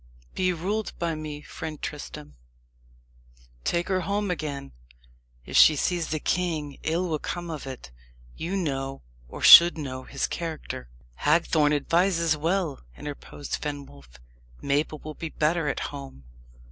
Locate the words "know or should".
8.57-9.77